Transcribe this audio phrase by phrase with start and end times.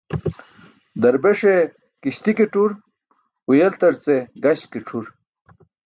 [1.01, 1.55] Darbeṣe
[2.01, 2.71] kiśti ke tur,
[3.45, 5.05] huyaltarce gaśk ke c̣ʰur.